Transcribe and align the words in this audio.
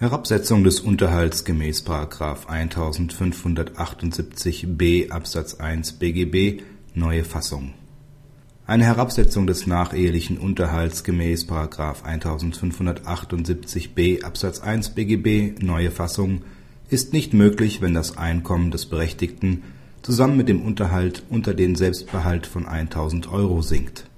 Herabsetzung 0.00 0.62
des 0.62 0.78
Unterhalts 0.78 1.44
gemäß§ 1.44 1.84
1578b 2.46 5.10
Absatz 5.10 5.54
1 5.54 5.94
BGB 5.94 6.62
(neue 6.94 7.24
Fassung) 7.24 7.74
Eine 8.64 8.84
Herabsetzung 8.84 9.48
des 9.48 9.66
nachehelichen 9.66 10.38
Unterhalts 10.38 11.02
gemäß§ 11.02 11.46
1578b 12.04 14.22
Absatz 14.22 14.60
1 14.60 14.90
BGB 14.90 15.60
(neue 15.60 15.90
Fassung) 15.90 16.42
ist 16.88 17.12
nicht 17.12 17.34
möglich, 17.34 17.80
wenn 17.80 17.94
das 17.94 18.16
Einkommen 18.16 18.70
des 18.70 18.86
Berechtigten 18.86 19.64
zusammen 20.02 20.36
mit 20.36 20.48
dem 20.48 20.62
Unterhalt 20.62 21.24
unter 21.28 21.54
den 21.54 21.74
Selbstbehalt 21.74 22.46
von 22.46 22.66
1.000 22.66 23.32
Euro 23.32 23.62
sinkt. 23.62 24.08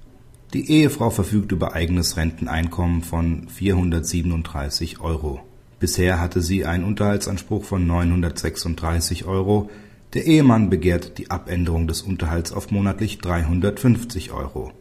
Die 0.53 0.71
Ehefrau 0.71 1.09
verfügt 1.09 1.53
über 1.53 1.73
eigenes 1.73 2.19
Renteneinkommen 2.19 3.01
von 3.01 3.49
437 3.49 5.01
Euro 5.01 5.41
Bisher 5.81 6.21
hatte 6.21 6.43
sie 6.43 6.67
einen 6.67 6.85
Unterhaltsanspruch 6.85 7.65
von 7.65 7.87
936 7.87 9.25
Euro, 9.25 9.71
der 10.13 10.27
Ehemann 10.27 10.69
begehrt 10.69 11.17
die 11.17 11.31
Abänderung 11.31 11.89
des 11.89 12.03
Unterhalts 12.03 12.53
auf 12.53 12.71
monatlich 12.71 13.17
350 13.19 14.33
Euro. 14.33 14.73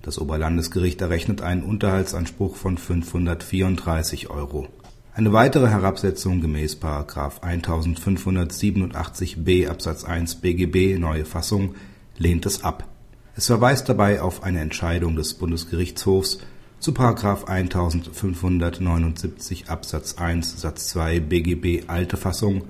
Das 0.00 0.18
Oberlandesgericht 0.18 1.02
errechnet 1.02 1.42
einen 1.42 1.62
Unterhaltsanspruch 1.62 2.56
von 2.56 2.78
534 2.78 4.30
Euro. 4.30 4.68
Eine 5.12 5.34
weitere 5.34 5.68
Herabsetzung 5.68 6.40
gemäß§ 6.40 6.78
1587b 7.42 9.68
Absatz 9.68 10.04
1 10.04 10.36
BGB 10.36 10.98
(neue 10.98 11.26
Fassung) 11.26 11.74
lehnt 12.16 12.46
es 12.46 12.64
ab. 12.64 12.88
Es 13.34 13.48
verweist 13.48 13.90
dabei 13.90 14.22
auf 14.22 14.42
eine 14.42 14.60
Entscheidung 14.60 15.16
des 15.16 15.34
Bundesgerichtshofs 15.34 16.38
zu§ 16.78 16.92
1579 17.44 19.68
Absatz 19.68 20.18
1 20.18 20.60
Satz 20.60 20.88
2 20.88 21.20
BGB 21.20 21.88
alte 21.88 22.16
Fassung, 22.16 22.64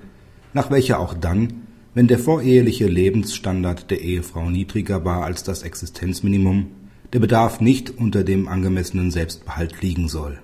nach 0.52 0.70
welcher 0.70 1.00
auch 1.00 1.14
dann, 1.14 1.62
wenn 1.94 2.06
der 2.06 2.18
voreheliche 2.18 2.86
Lebensstandard 2.86 3.90
der 3.90 4.02
Ehefrau 4.02 4.50
niedriger 4.50 5.04
war 5.04 5.24
als 5.24 5.42
das 5.42 5.62
Existenzminimum, 5.62 6.68
der 7.12 7.20
Bedarf 7.20 7.60
nicht 7.60 7.90
unter 7.90 8.24
dem 8.24 8.48
angemessenen 8.48 9.10
Selbstbehalt 9.10 9.82
liegen 9.82 10.08
soll. 10.08 10.38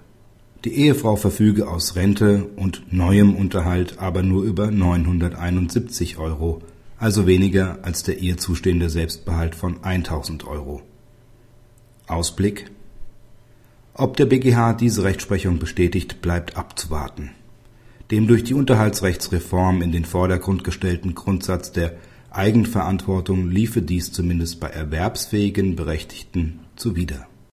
Die 0.65 0.75
Ehefrau 0.75 1.17
verfüge 1.17 1.69
aus 1.69 1.97
Rente 1.97 2.49
und 2.57 2.93
neuem 2.93 3.35
Unterhalt 3.35 3.99
aber 3.99 4.23
nur 4.23 4.45
über 4.45 4.71
971 4.71 6.19
Euro, 6.19 6.63
also 6.99 7.27
weniger 7.27 7.81
als 7.83 8.05
der 8.05 8.19
ihr 8.19 8.37
zustehende 8.37 8.89
Selbstbehalt 8.89 9.55
von 9.55 9.83
1000 9.83 10.47
Euro. 10.47 10.83
Ausblick 12.07 12.71
ob 13.95 14.17
der 14.17 14.27
BGH 14.27 14.75
diese 14.75 15.05
Rechtsprechung 15.05 15.59
bestätigt, 15.59 16.23
bleibt 16.23 16.57
abzuwarten. 16.57 17.31
Dem 18.11 18.27
durch 18.27 18.45
die 18.45 18.55
Unterhaltsrechtsreform 18.55 19.83
in 19.83 19.93
den 19.93 20.05
Vordergrund 20.05 20.65
gestellten 20.65 21.15
Grundsatz 21.15 21.73
der 21.73 21.95
Eigenverantwortung 22.31 23.51
liefe 23.51 23.83
dies 23.83 24.13
zumindest 24.13 24.61
bei 24.61 24.69
erwerbsfähigen 24.69 25.77
Berechtigten 25.77 26.61
zuwider 26.77 27.27